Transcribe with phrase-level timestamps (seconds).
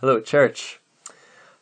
[0.00, 0.80] Hello, church.
[1.08, 1.12] A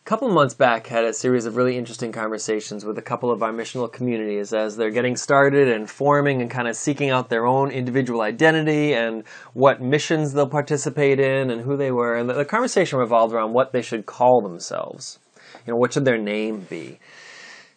[0.05, 3.53] couple months back, had a series of really interesting conversations with a couple of our
[3.53, 7.71] missional communities as they're getting started and forming and kind of seeking out their own
[7.71, 12.17] individual identity and what missions they'll participate in and who they were.
[12.17, 15.19] And the, the conversation revolved around what they should call themselves.
[15.67, 17.01] You know, what should their name be?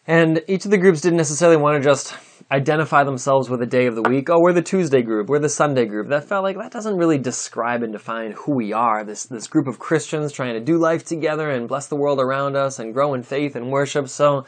[0.06, 2.14] And each of the groups didn't necessarily want to just
[2.50, 4.30] identify themselves with a day of the week.
[4.30, 6.08] Oh, we're the Tuesday group, we're the Sunday group.
[6.08, 9.04] That felt like that doesn't really describe and define who we are.
[9.04, 12.56] This this group of Christians trying to do life together and bless the world around
[12.56, 14.08] us and grow in faith and worship.
[14.08, 14.44] So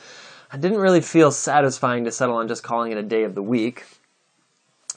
[0.53, 3.43] I didn't really feel satisfying to settle on just calling it a day of the
[3.43, 3.85] week.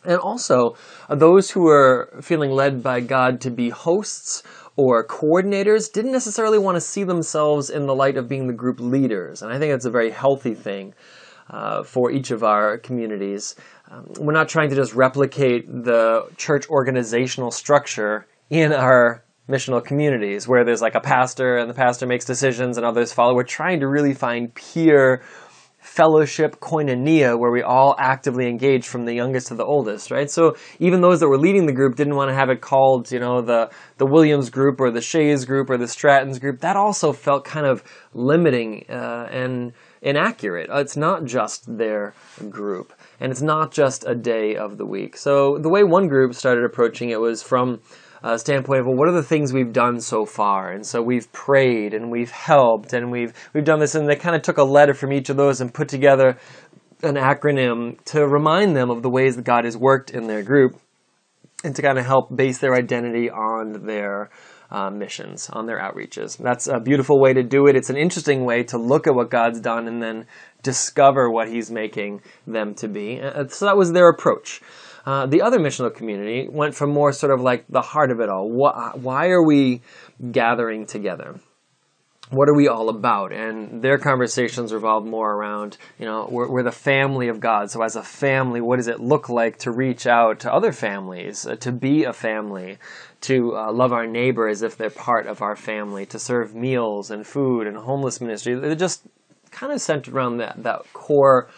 [0.03, 0.75] And also,
[1.09, 4.41] uh, those who were feeling led by God to be hosts
[4.75, 8.79] or coordinators didn't necessarily want to see themselves in the light of being the group
[8.79, 9.41] leaders.
[9.41, 10.93] And I think that's a very healthy thing
[11.51, 13.55] uh, for each of our communities.
[13.89, 20.47] Um, we're not trying to just replicate the church organizational structure in our missional communities
[20.47, 23.35] where there's like a pastor and the pastor makes decisions and others follow.
[23.35, 25.23] We're trying to really find peer
[25.91, 30.31] fellowship koinonia where we all actively engage from the youngest to the oldest right?
[30.31, 33.19] So even those that were leading the group didn't want to have it called you
[33.19, 36.61] know the the williams group or the shays group or the strattons group.
[36.61, 40.69] That also felt kind of limiting uh, and inaccurate.
[40.71, 42.13] It's not just their
[42.49, 45.17] group and it's not just a day of the week.
[45.17, 47.81] So the way one group started approaching it was from
[48.23, 50.71] uh, standpoint of well, what are the things we've done so far?
[50.71, 54.35] And so we've prayed and we've helped and we've we've done this, and they kind
[54.35, 56.37] of took a letter from each of those and put together
[57.03, 60.79] an acronym to remind them of the ways that God has worked in their group,
[61.63, 64.29] and to kind of help base their identity on their
[64.69, 66.37] uh, missions, on their outreaches.
[66.37, 67.75] That's a beautiful way to do it.
[67.75, 70.25] It's an interesting way to look at what God's done and then
[70.63, 73.19] discover what He's making them to be.
[73.19, 74.61] Uh, so that was their approach.
[75.05, 78.29] Uh, the other missional community went from more sort of like the heart of it
[78.29, 78.49] all.
[78.49, 79.81] Why, why are we
[80.31, 81.39] gathering together?
[82.29, 83.33] What are we all about?
[83.33, 87.69] And their conversations revolved more around, you know, we're, we're, the family of God.
[87.69, 91.45] So, as a family, what does it look like to reach out to other families,
[91.45, 92.77] uh, to be a family,
[93.21, 97.11] to uh, love our neighbor as if they're part of our family, to serve meals
[97.11, 98.55] and food and homeless ministry?
[98.55, 99.03] They're just
[99.51, 101.49] kind of centered around that, that core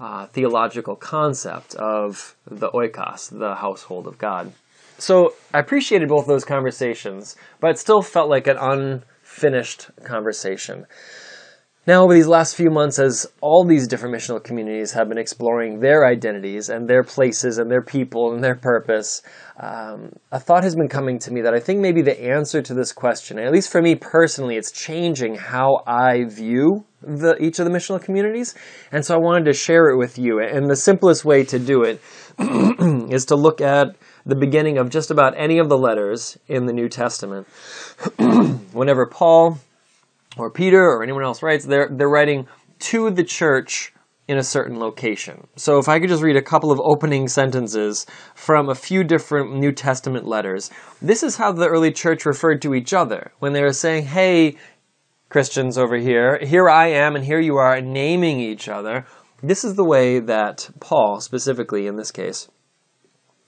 [0.00, 4.52] uh, theological concept of the oikos, the household of God.
[4.98, 10.86] So I appreciated both those conversations, but it still felt like an unfinished conversation.
[11.88, 15.80] Now, over these last few months, as all these different missional communities have been exploring
[15.80, 19.22] their identities and their places and their people and their purpose,
[19.58, 22.74] um, a thought has been coming to me that I think maybe the answer to
[22.74, 27.64] this question, at least for me personally, it's changing how I view the, each of
[27.64, 28.54] the missional communities.
[28.92, 30.40] And so I wanted to share it with you.
[30.40, 32.02] And the simplest way to do it
[33.10, 33.96] is to look at
[34.26, 37.46] the beginning of just about any of the letters in the New Testament.
[38.74, 39.58] Whenever Paul
[40.38, 42.46] or Peter or anyone else writes, they're, they're writing
[42.78, 43.92] to the church
[44.28, 45.46] in a certain location.
[45.56, 48.04] So if I could just read a couple of opening sentences
[48.34, 52.74] from a few different New Testament letters, this is how the early church referred to
[52.74, 54.56] each other when they were saying, hey,
[55.30, 59.06] Christians over here, here I am and here you are, naming each other.
[59.42, 62.48] This is the way that Paul, specifically in this case,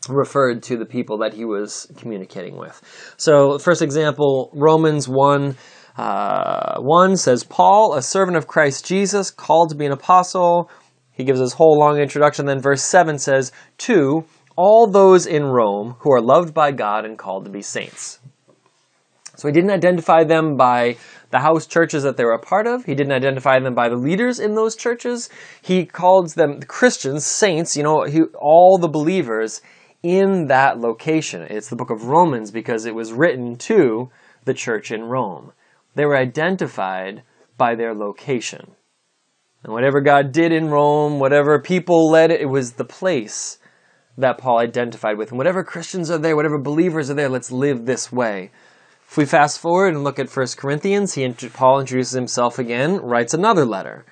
[0.08, 2.80] referred to the people that he was communicating with.
[3.16, 5.56] So, first example, Romans 1
[6.00, 10.70] uh, 1 says, Paul, a servant of Christ Jesus, called to be an apostle.
[11.12, 12.46] He gives his whole long introduction.
[12.46, 14.24] Then verse 7 says, To
[14.56, 18.18] all those in Rome who are loved by God and called to be saints.
[19.36, 20.96] So he didn't identify them by
[21.32, 22.86] the house churches that they were a part of.
[22.86, 25.28] He didn't identify them by the leaders in those churches.
[25.60, 29.60] He calls them Christians, saints, you know, he, all the believers
[30.02, 31.42] in that location.
[31.42, 34.10] It's the book of Romans because it was written to
[34.46, 35.52] the church in Rome.
[35.94, 37.22] They were identified
[37.56, 38.74] by their location.
[39.62, 43.58] And whatever God did in Rome, whatever people led, it was the place
[44.16, 45.30] that Paul identified with.
[45.30, 48.50] And whatever Christians are there, whatever believers are there, let's live this way.
[49.08, 53.34] If we fast forward and look at 1 Corinthians, he, Paul introduces himself again, writes
[53.34, 54.04] another letter.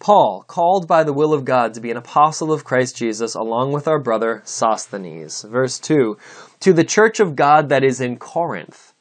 [0.00, 3.72] Paul, called by the will of God to be an apostle of Christ Jesus, along
[3.72, 5.42] with our brother Sosthenes.
[5.42, 6.18] Verse 2
[6.60, 8.93] To the church of God that is in Corinth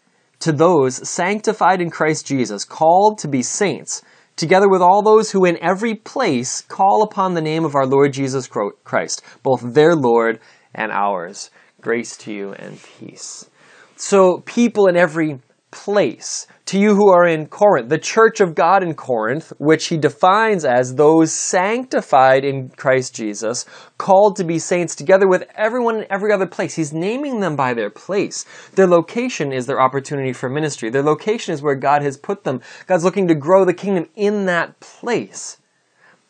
[0.43, 4.01] to those sanctified in Christ Jesus, called to be saints,
[4.35, 8.11] together with all those who in every place call upon the name of our Lord
[8.11, 8.49] Jesus
[8.83, 10.41] Christ, both their Lord
[10.75, 11.49] and ours.
[11.79, 13.49] Grace to you and peace.
[13.95, 15.39] So, people in every
[15.71, 19.97] place, to you who are in Corinth, the church of God in Corinth, which he
[19.97, 23.65] defines as those sanctified in Christ Jesus,
[23.97, 26.75] called to be saints together with everyone in every other place.
[26.75, 28.45] He's naming them by their place.
[28.75, 30.89] Their location is their opportunity for ministry.
[30.89, 32.61] Their location is where God has put them.
[32.87, 35.57] God's looking to grow the kingdom in that place.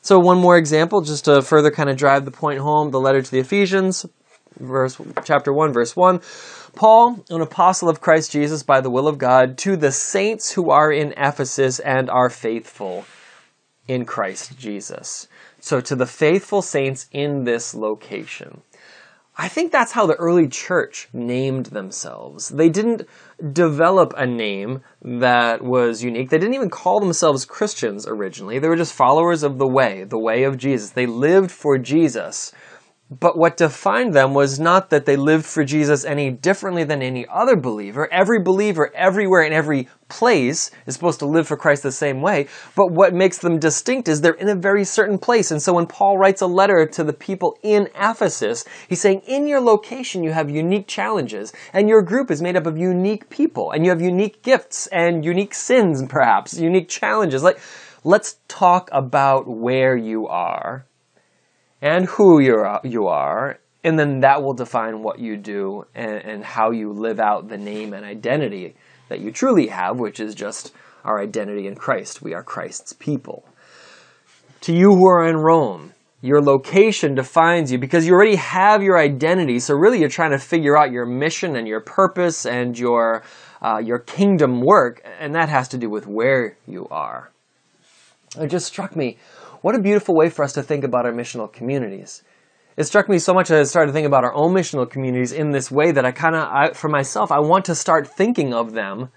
[0.01, 3.21] So one more example, just to further kind of drive the point home, the letter
[3.21, 4.05] to the Ephesians,
[4.59, 6.19] verse chapter 1 verse 1
[6.75, 10.69] paul an apostle of christ jesus by the will of god to the saints who
[10.69, 13.05] are in ephesus and are faithful
[13.87, 15.27] in christ jesus.
[15.59, 18.61] So to the faithful saints in this location.
[19.35, 22.49] I think that's how the early church named themselves.
[22.49, 23.07] They didn't
[23.53, 26.29] develop a name that was unique.
[26.29, 28.59] They didn't even call themselves christians originally.
[28.59, 30.91] They were just followers of the way the way of jesus.
[30.91, 32.51] They lived for jesus
[33.19, 37.25] but what defined them was not that they lived for Jesus any differently than any
[37.27, 38.11] other believer.
[38.11, 42.47] Every believer, everywhere, in every place, is supposed to live for Christ the same way.
[42.75, 45.51] But what makes them distinct is they're in a very certain place.
[45.51, 49.47] And so when Paul writes a letter to the people in Ephesus, he's saying, in
[49.47, 51.53] your location, you have unique challenges.
[51.73, 53.71] And your group is made up of unique people.
[53.71, 57.43] And you have unique gifts and unique sins, perhaps, unique challenges.
[57.43, 57.59] Like,
[58.03, 60.85] let's talk about where you are
[61.83, 66.43] and who you're, you are, and then that will define what you do and, and
[66.43, 68.73] how you live out the name and identity
[69.09, 72.21] that you truly have, which is just our identity in Christ.
[72.21, 73.43] We are Christ's people.
[74.61, 75.91] To you who are in Rome,
[76.21, 79.59] your location defines you because you already have your identity.
[79.59, 83.23] So really, you're trying to figure out your mission and your purpose and your
[83.61, 87.29] uh, your kingdom work, and that has to do with where you are.
[88.39, 89.17] It just struck me
[89.63, 92.21] what a beautiful way for us to think about our missional communities.
[92.75, 95.31] It struck me so much that I started to think about our own missional communities
[95.31, 98.73] in this way that I kind of, for myself, I want to start thinking of
[98.73, 99.07] them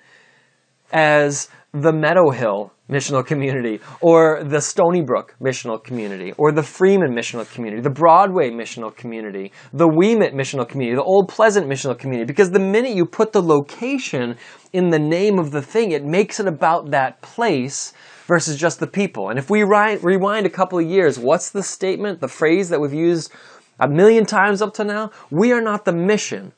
[0.93, 7.11] as the Meadow Hill missional community, or the Stony Brook missional community, or the Freeman
[7.13, 12.25] missional community, the Broadway missional community, the Ouimet missional community, the Old Pleasant missional community.
[12.25, 14.37] Because the minute you put the location
[14.73, 17.93] in the name of the thing, it makes it about that place
[18.27, 19.31] versus just the people.
[19.31, 22.93] And if we rewind a couple of years, what's the statement, the phrase that we've
[22.93, 23.33] used
[23.81, 25.11] a million times up to now?
[25.31, 26.53] We are not the mission.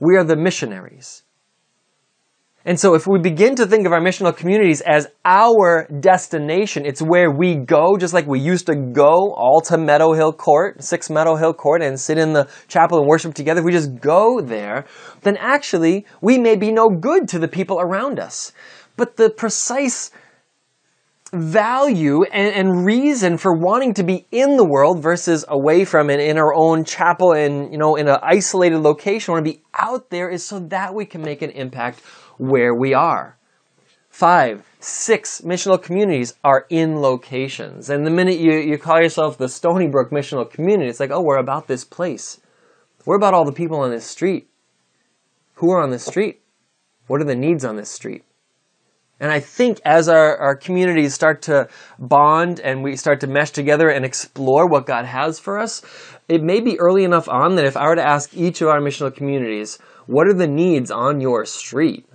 [0.00, 1.22] We are the missionaries.
[2.66, 7.00] And so if we begin to think of our missional communities as our destination, it's
[7.00, 11.08] where we go, just like we used to go all to Meadow Hill Court, Six
[11.08, 13.60] Meadow Hill Court, and sit in the chapel and worship together.
[13.60, 14.84] If we just go there,
[15.22, 18.52] then actually we may be no good to the people around us.
[18.96, 20.10] But the precise
[21.36, 26.20] value and, and, reason for wanting to be in the world versus away from it
[26.20, 29.32] in our own chapel and you know in an isolated location.
[29.32, 32.00] Want to be out there is so that we can make an impact
[32.38, 33.36] where we are.
[34.08, 37.90] Five six missional communities are in locations.
[37.90, 41.22] And the minute you, you call yourself the stony brook missional community it's like oh
[41.22, 42.40] we're about this place.
[43.04, 44.48] We're about all the people on this street.
[45.54, 46.40] Who are on this street?
[47.06, 48.24] What are the needs on this street
[49.18, 51.68] and I think as our, our communities start to
[51.98, 55.82] bond and we start to mesh together and explore what God has for us,
[56.28, 58.80] it may be early enough on that if I were to ask each of our
[58.80, 62.06] missional communities, what are the needs on your street?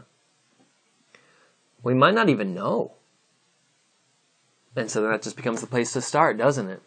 [1.81, 2.93] We might not even know.
[4.75, 6.81] And so that just becomes the place to start, doesn't it?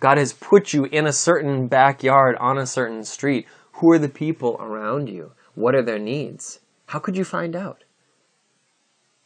[0.00, 3.46] God has put you in a certain backyard on a certain street.
[3.74, 5.32] Who are the people around you?
[5.54, 6.60] What are their needs?
[6.86, 7.84] How could you find out?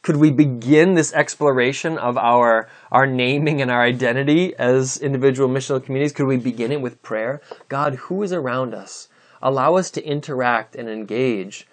[0.05, 5.83] Could we begin this exploration of our our naming and our identity as individual missional
[5.83, 6.13] communities?
[6.13, 7.41] Could we begin it with prayer?
[7.69, 9.07] God who is around us?
[9.41, 11.67] Allow us to interact and engage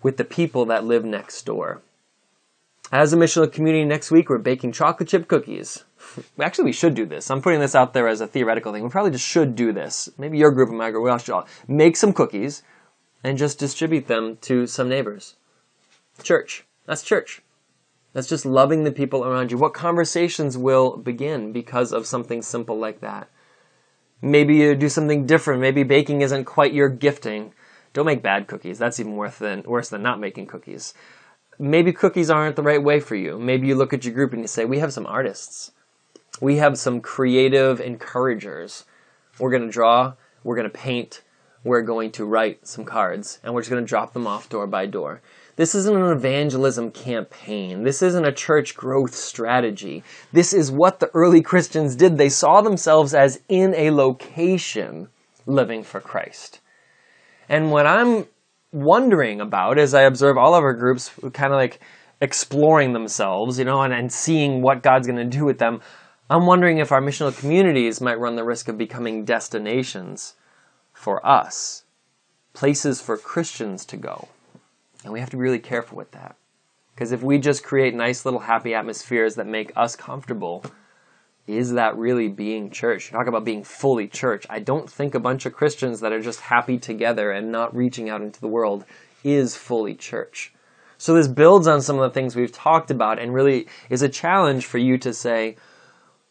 [0.00, 1.82] with the people that live next door.
[2.92, 5.82] As a missional community next week we're baking chocolate chip cookies.
[6.40, 7.32] Actually we should do this.
[7.32, 8.84] I'm putting this out there as a theoretical thing.
[8.84, 10.08] We probably just should do this.
[10.16, 12.62] Maybe your group and my group we all should all make some cookies
[13.24, 15.34] and just distribute them to some neighbors.
[16.22, 16.62] Church.
[16.86, 17.42] That's church
[18.16, 19.58] that's just loving the people around you.
[19.58, 23.28] What conversations will begin because of something simple like that?
[24.22, 25.60] Maybe you do something different.
[25.60, 27.52] Maybe baking isn't quite your gifting.
[27.92, 28.78] Don't make bad cookies.
[28.78, 30.94] That's even worse than, worse than not making cookies.
[31.58, 33.38] Maybe cookies aren't the right way for you.
[33.38, 35.72] Maybe you look at your group and you say, We have some artists.
[36.40, 38.86] We have some creative encouragers.
[39.38, 41.20] We're going to draw, we're going to paint,
[41.64, 44.66] we're going to write some cards, and we're just going to drop them off door
[44.66, 45.20] by door.
[45.56, 47.82] This isn't an evangelism campaign.
[47.82, 50.04] This isn't a church growth strategy.
[50.30, 52.18] This is what the early Christians did.
[52.18, 55.08] They saw themselves as in a location
[55.46, 56.60] living for Christ.
[57.48, 58.26] And what I'm
[58.70, 61.80] wondering about as I observe all of our groups kind of like
[62.20, 65.80] exploring themselves, you know, and, and seeing what God's going to do with them.
[66.28, 70.34] I'm wondering if our missional communities might run the risk of becoming destinations
[70.92, 71.84] for us,
[72.52, 74.28] places for Christians to go.
[75.06, 76.36] And we have to be really careful with that.
[76.92, 80.64] Because if we just create nice little happy atmospheres that make us comfortable,
[81.46, 83.06] is that really being church?
[83.06, 84.46] You talk about being fully church.
[84.50, 88.10] I don't think a bunch of Christians that are just happy together and not reaching
[88.10, 88.84] out into the world
[89.22, 90.52] is fully church.
[90.98, 94.08] So this builds on some of the things we've talked about and really is a
[94.08, 95.54] challenge for you to say,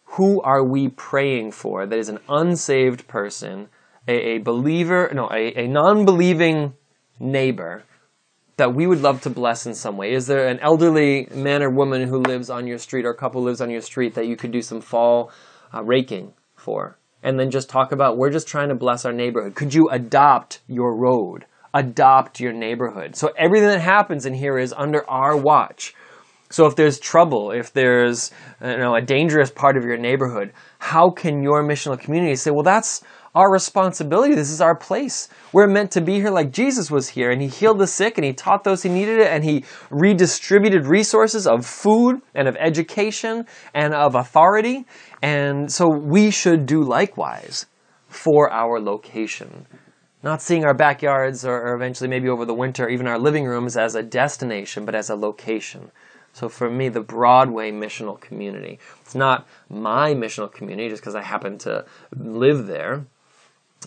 [0.03, 3.70] who are we praying for that is an unsaved person,
[4.05, 6.74] a, a believer, no, a, a non-believing
[7.22, 7.86] neighbor
[8.57, 10.13] that we would love to bless in some way?
[10.13, 13.43] Is there an elderly man or woman who lives on your street or a couple
[13.43, 15.31] lives on your street that you could do some fall
[15.74, 16.97] uh, raking for?
[17.21, 19.55] And then just talk about, we're just trying to bless our neighborhood.
[19.55, 21.45] Could you adopt your road?
[21.74, 23.15] Adopt your neighborhood.
[23.15, 25.93] So everything that happens in here is under our watch.
[26.50, 28.31] So if there's trouble, if there's
[28.62, 32.63] you know a dangerous part of your neighborhood, how can your missional community say, well,
[32.63, 33.03] that's
[33.35, 34.33] our responsibility.
[34.33, 35.27] This is our place.
[35.51, 38.23] We're meant to be here like Jesus was here and he healed the sick and
[38.23, 43.45] he taught those who needed it and he redistributed resources of food and of education
[43.73, 44.85] and of authority.
[45.21, 47.65] And so we should do likewise
[48.07, 49.67] for our location.
[50.23, 53.75] Not seeing our backyards or, or eventually maybe over the winter, even our living rooms
[53.77, 55.91] as a destination, but as a location.
[56.31, 61.21] So for me, the Broadway missional community, it's not my missional community just because I
[61.21, 61.85] happen to
[62.17, 63.05] live there.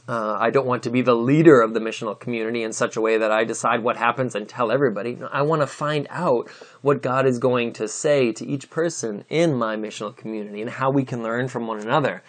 [0.07, 3.01] Uh, I don't want to be the leader of the missional community in such a
[3.01, 5.17] way that I decide what happens and tell everybody.
[5.17, 6.49] No, I want to find out
[6.83, 10.91] what God is going to say to each person in my missional community and how
[10.91, 12.23] we can learn from one another.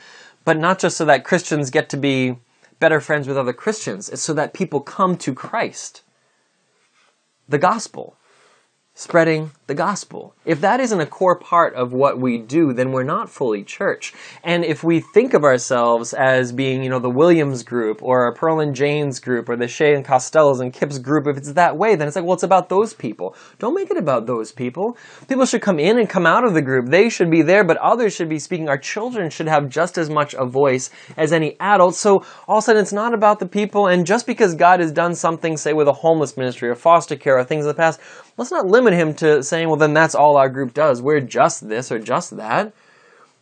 [0.46, 2.38] But not just so that Christians get to be
[2.80, 6.02] better friends with other Christians, it's so that people come to Christ.
[7.48, 8.16] The gospel
[9.00, 10.36] spreading the gospel.
[10.44, 14.14] If that isn't a core part of what we do, then we're not fully church.
[14.44, 18.36] And if we think of ourselves as being, you know, the Williams group or a
[18.36, 21.78] Pearl and Jane's group or the Shea and Costellos and Kip's group, if it's that
[21.78, 23.38] way, then it's like, well, it's about those people.
[23.58, 24.98] Don't make it about those people.
[25.30, 26.88] People should come in and come out of the group.
[26.88, 28.68] They should be there, but others should be speaking.
[28.68, 31.96] Our children should have just as much a voice as any adult.
[31.96, 33.88] So all of a sudden, it's not about the people.
[33.88, 37.38] And just because God has done something, say with a homeless ministry or foster care
[37.38, 38.02] or things of the past,
[38.40, 41.02] let's not limit him to saying, well, then that's all our group does.
[41.02, 42.74] We're just this or just that.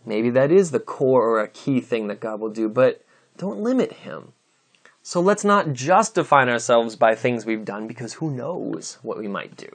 [0.05, 3.03] Maybe that is the core or a key thing that God will do, but
[3.37, 4.33] don't limit him.
[5.03, 9.27] So let's not just define ourselves by things we've done because who knows what we
[9.27, 9.69] might do.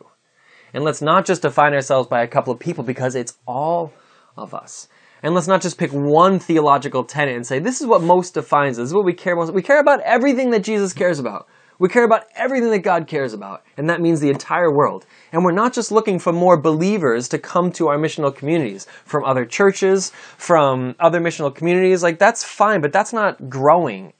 [0.74, 3.92] And let's not just define ourselves by a couple of people because it's all
[4.36, 4.88] of us.
[5.22, 8.78] And let's not just pick one theological tenet and say, this is what most defines
[8.78, 8.84] us.
[8.84, 9.54] This is what we care most.
[9.54, 11.46] We care about everything that Jesus cares about.
[11.82, 15.04] We care about everything that God cares about, and that means the entire world.
[15.32, 19.24] And we're not just looking for more believers to come to our missional communities from
[19.24, 22.00] other churches, from other missional communities.
[22.00, 24.12] Like, that's fine, but that's not growing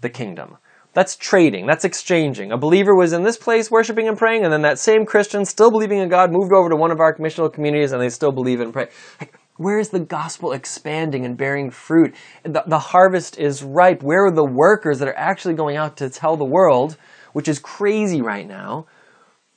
[0.00, 0.58] the kingdom.
[0.92, 1.66] That's trading.
[1.66, 2.52] That's exchanging.
[2.52, 5.72] A believer was in this place worshiping and praying, and then that same Christian, still
[5.72, 8.60] believing in God, moved over to one of our missional communities, and they still believe
[8.60, 8.86] and pray.
[9.18, 12.14] Like, where is the gospel expanding and bearing fruit?
[12.42, 14.02] The, the harvest is ripe.
[14.02, 16.96] Where are the workers that are actually going out to tell the world,
[17.32, 18.86] which is crazy right now?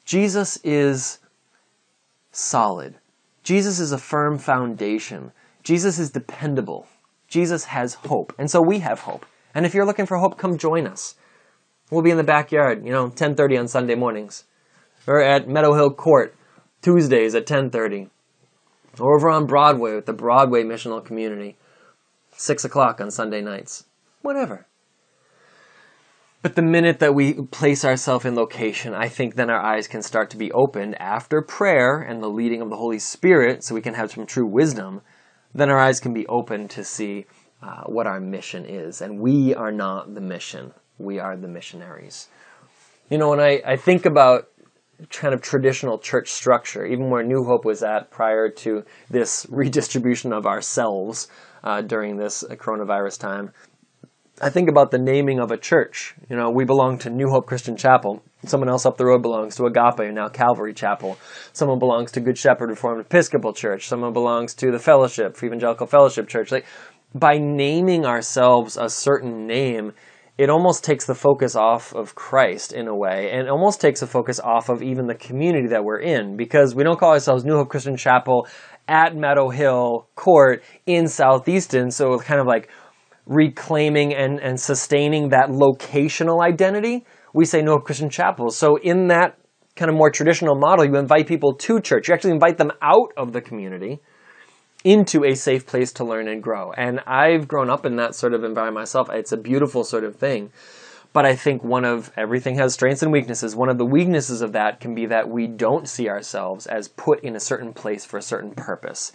[0.05, 1.19] Jesus is
[2.31, 2.95] solid.
[3.43, 5.31] Jesus is a firm foundation.
[5.63, 6.87] Jesus is dependable.
[7.27, 8.33] Jesus has hope.
[8.37, 9.25] And so we have hope.
[9.53, 11.15] And if you're looking for hope, come join us.
[11.89, 14.45] We'll be in the backyard, you know, 10:30 on Sunday mornings.
[15.07, 16.35] Or at Meadow Hill Court,
[16.81, 18.09] Tuesdays at 10:30
[18.99, 21.57] or over on Broadway with the Broadway Missional Community,
[22.31, 23.85] 6 o'clock on Sunday nights.
[24.21, 24.65] Whatever.
[26.41, 30.03] But the minute that we place ourselves in location, I think then our eyes can
[30.03, 33.81] start to be opened after prayer and the leading of the Holy Spirit, so we
[33.81, 35.01] can have some true wisdom.
[35.55, 37.25] Then our eyes can be open to see
[37.63, 39.01] uh, what our mission is.
[39.01, 42.27] And we are not the mission, we are the missionaries.
[43.09, 44.47] You know, when I, I think about
[45.09, 50.33] kind of traditional church structure, even where New Hope was at prior to this redistribution
[50.33, 51.27] of ourselves
[51.63, 53.51] uh, during this coronavirus time.
[54.41, 56.13] I think about the naming of a church.
[56.29, 58.21] You know, we belong to New Hope Christian Chapel.
[58.45, 61.17] Someone else up the road belongs to Agape and now Calvary Chapel.
[61.53, 63.87] Someone belongs to Good Shepherd Reformed Episcopal Church.
[63.87, 66.51] Someone belongs to the Fellowship, Evangelical Fellowship Church.
[66.51, 66.65] Like,
[67.13, 69.93] by naming ourselves a certain name,
[70.37, 74.07] it almost takes the focus off of Christ in a way, and almost takes the
[74.07, 77.55] focus off of even the community that we're in, because we don't call ourselves New
[77.55, 78.47] Hope Christian Chapel
[78.87, 82.69] at Meadow Hill Court in South Easton, so it's kind of like
[83.25, 87.05] reclaiming and, and sustaining that locational identity.
[87.33, 88.55] we say New Hope Christian chapels.
[88.55, 89.37] So in that
[89.75, 92.07] kind of more traditional model, you invite people to church.
[92.07, 93.99] You actually invite them out of the community
[94.85, 96.71] into a safe place to learn and grow.
[96.73, 99.09] And I've grown up in that sort of environment myself.
[99.09, 100.51] It's a beautiful sort of thing.
[101.11, 103.55] But I think one of everything has strengths and weaknesses.
[103.55, 107.23] One of the weaknesses of that can be that we don't see ourselves as put
[107.23, 109.11] in a certain place for a certain purpose.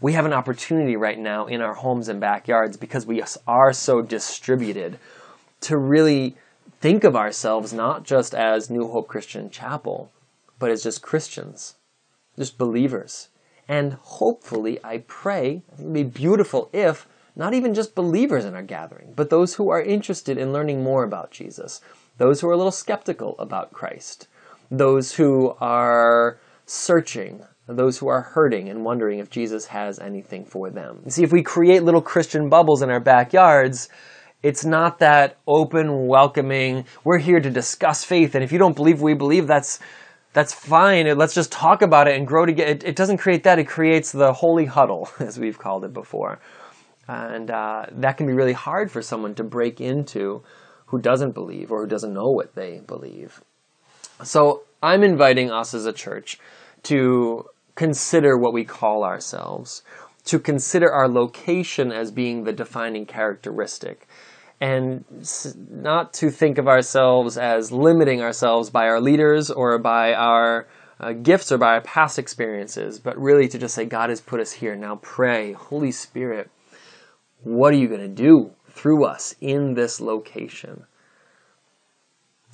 [0.00, 4.02] We have an opportunity right now in our homes and backyards because we are so
[4.02, 4.98] distributed
[5.62, 6.36] to really
[6.80, 10.12] think of ourselves not just as New Hope Christian Chapel,
[10.60, 11.74] but as just Christians,
[12.36, 13.28] just believers.
[13.68, 18.62] And hopefully, I pray, it would be beautiful if not even just believers in our
[18.62, 21.80] gathering, but those who are interested in learning more about Jesus,
[22.18, 24.28] those who are a little skeptical about Christ,
[24.70, 30.68] those who are searching, those who are hurting and wondering if Jesus has anything for
[30.68, 31.08] them.
[31.08, 33.88] See, if we create little Christian bubbles in our backyards,
[34.42, 39.00] it's not that open, welcoming, we're here to discuss faith, and if you don't believe
[39.00, 39.78] we believe, that's
[40.32, 41.06] that's fine.
[41.18, 42.70] Let's just talk about it and grow together.
[42.70, 43.58] It, it doesn't create that.
[43.58, 46.40] It creates the holy huddle, as we've called it before.
[47.08, 50.42] And uh, that can be really hard for someone to break into
[50.86, 53.42] who doesn't believe or who doesn't know what they believe.
[54.22, 56.38] So I'm inviting us as a church
[56.84, 59.82] to consider what we call ourselves,
[60.26, 64.06] to consider our location as being the defining characteristic
[64.62, 65.04] and
[65.68, 70.68] not to think of ourselves as limiting ourselves by our leaders or by our
[71.00, 74.38] uh, gifts or by our past experiences, but really to just say, God has put
[74.38, 74.76] us here.
[74.76, 76.48] Now pray, Holy Spirit,
[77.42, 80.84] what are you going to do through us in this location?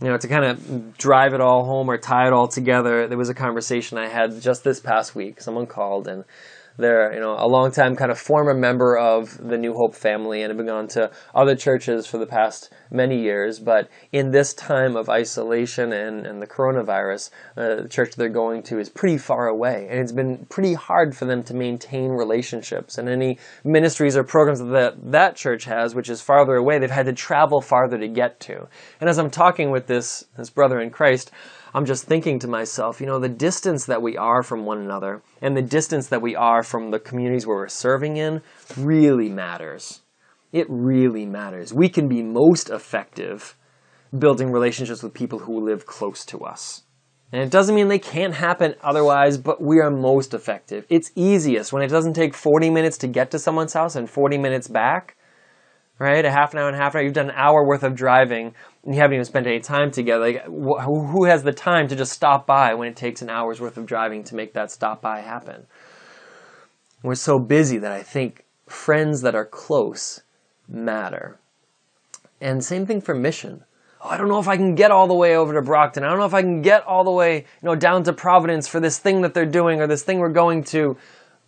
[0.00, 3.18] You know, to kind of drive it all home or tie it all together, there
[3.18, 5.42] was a conversation I had just this past week.
[5.42, 6.24] Someone called and
[6.78, 10.42] they're you know a long time kind of former member of the New Hope family
[10.42, 13.58] and have been gone to other churches for the past many years.
[13.58, 18.62] But in this time of isolation and, and the coronavirus, uh, the church they're going
[18.64, 22.96] to is pretty far away, and it's been pretty hard for them to maintain relationships.
[22.96, 27.06] And any ministries or programs that that church has, which is farther away, they've had
[27.06, 28.68] to travel farther to get to.
[29.00, 31.30] And as I'm talking with this this brother in Christ.
[31.74, 35.22] I'm just thinking to myself, you know, the distance that we are from one another
[35.42, 38.42] and the distance that we are from the communities where we're serving in
[38.76, 40.00] really matters.
[40.52, 41.74] It really matters.
[41.74, 43.54] We can be most effective
[44.16, 46.84] building relationships with people who live close to us.
[47.30, 50.86] And it doesn't mean they can't happen otherwise, but we are most effective.
[50.88, 54.38] It's easiest when it doesn't take 40 minutes to get to someone's house and 40
[54.38, 55.17] minutes back
[55.98, 56.24] right?
[56.24, 57.04] A half an hour and a half an hour.
[57.04, 60.20] You've done an hour worth of driving, and you haven't even spent any time together.
[60.20, 63.60] Like, wh- who has the time to just stop by when it takes an hour's
[63.60, 65.66] worth of driving to make that stop by happen?
[67.02, 70.20] We're so busy that I think friends that are close
[70.68, 71.38] matter.
[72.40, 73.64] And same thing for mission.
[74.00, 76.04] Oh, I don't know if I can get all the way over to Brockton.
[76.04, 78.68] I don't know if I can get all the way, you know, down to Providence
[78.68, 80.96] for this thing that they're doing or this thing we're going to.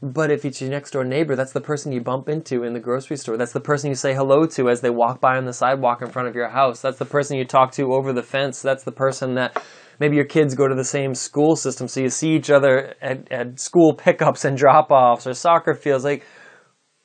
[0.02, 2.80] But if it's your next door neighbor, that's the person you bump into in the
[2.80, 3.36] grocery store.
[3.36, 6.08] That's the person you say hello to as they walk by on the sidewalk in
[6.08, 6.80] front of your house.
[6.80, 8.62] That's the person you talk to over the fence.
[8.62, 9.62] That's the person that
[9.98, 13.30] maybe your kids go to the same school system, so you see each other at,
[13.30, 16.04] at school pickups and drop offs or soccer fields.
[16.04, 16.24] Like,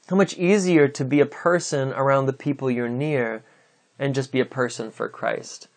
[0.08, 3.44] how much easier to be a person around the people you're near
[4.00, 5.68] and just be a person for Christ.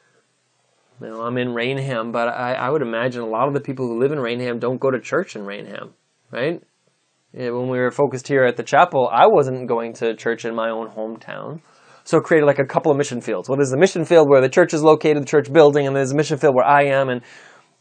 [1.00, 3.86] You know, I'm in Raynham, but I, I would imagine a lot of the people
[3.86, 5.94] who live in Raynham don't go to church in Raynham,
[6.32, 6.62] right?
[7.34, 10.54] Uh, when we were focused here at the chapel, I wasn't going to church in
[10.54, 11.60] my own hometown.
[12.04, 13.48] So created like a couple of mission fields.
[13.50, 16.12] Well, there's a mission field where the church is located, the church building, and there's
[16.12, 17.10] a mission field where I am.
[17.10, 17.20] And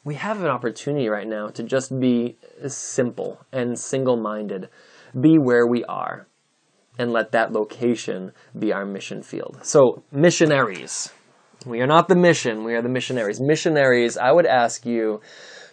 [0.03, 4.67] we have an opportunity right now to just be simple and single minded,
[5.19, 6.27] be where we are,
[6.99, 9.59] and let that location be our mission field.
[9.63, 11.09] So, missionaries.
[11.65, 13.39] We are not the mission, we are the missionaries.
[13.41, 15.21] Missionaries, I would ask you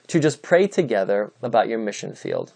[0.07, 2.53] to just pray together about your mission field.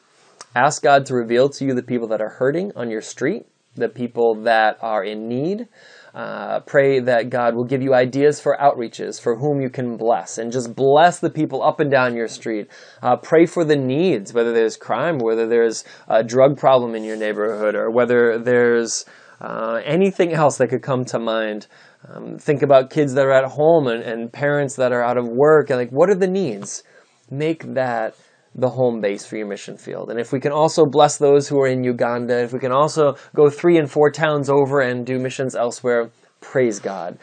[0.55, 3.89] Ask God to reveal to you the people that are hurting on your street, the
[3.89, 5.69] people that are in need.
[6.15, 10.39] Uh, pray that God will give you ideas for outreaches for whom you can bless
[10.39, 12.69] and just bless the people up and down your street.
[13.03, 17.17] Uh, pray for the needs, whether there's crime, whether there's a drug problem in your
[17.17, 19.05] neighborhood, or whether there's
[19.41, 21.69] uh, anything else that could come to mind.
[22.09, 25.29] Um, think about kids that are at home and, and parents that are out of
[25.29, 25.71] work.
[25.71, 26.83] And like, what are the needs?
[27.31, 28.17] Make that
[28.59, 30.11] the home base for your mission field.
[30.11, 33.17] And if we can also bless those who are in Uganda, if we can also
[33.35, 37.19] go three and four towns over and do missions elsewhere, praise God.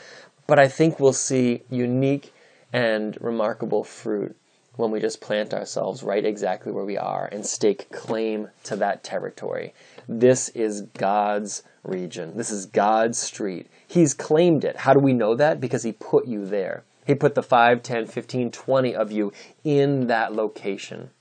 [0.48, 2.34] But I think we'll see unique
[2.72, 4.36] and remarkable fruit
[4.78, 9.04] when we just plant ourselves right exactly where we are and stake claim to that
[9.04, 9.74] territory.
[10.08, 12.38] This is God's region.
[12.38, 13.68] This is God's street.
[13.88, 14.78] He's claimed it.
[14.78, 15.60] How do we know that?
[15.60, 16.84] Because He put you there.
[17.06, 19.32] He put the 5, 10, 15, 20 of you
[19.64, 21.12] in that location.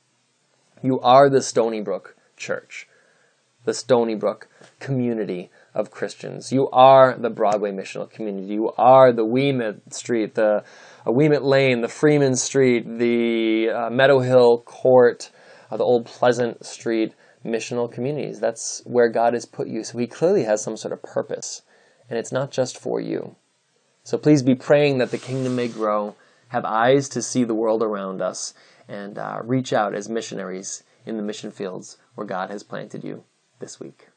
[0.85, 2.87] You are the Stony Brook Church,
[3.65, 4.49] the Stony Brook
[4.81, 6.53] community of Christians.
[6.53, 8.53] You are the Broadway missional community.
[8.53, 10.63] You are the Ouimet Street, the
[11.07, 15.31] uh, Ouimet Lane, the Freeman Street, the uh, Meadow Hill Court,
[15.71, 18.39] uh, the Old Pleasant Street missional communities.
[18.39, 19.85] That's where God has put you.
[19.85, 21.63] So He clearly has some sort of purpose,
[22.11, 23.37] and it's not just for you.
[24.03, 26.15] So please be praying that the kingdom may grow,
[26.49, 28.55] have eyes to see the world around us,
[28.89, 33.25] and uh, reach out as missionaries in the mission fields where God has planted you
[33.59, 34.09] this week.